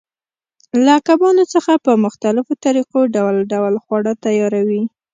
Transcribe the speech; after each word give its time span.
له 0.85 0.95
کبانو 1.07 1.43
څخه 1.53 1.73
په 1.85 1.91
مختلفو 2.05 2.53
طریقو 2.65 2.99
ډول 3.15 3.35
ډول 3.53 3.73
خواړه 3.83 4.11
تیاروي. 4.25 4.83